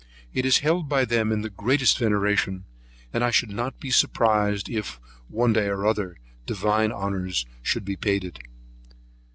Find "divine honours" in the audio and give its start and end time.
6.47-7.45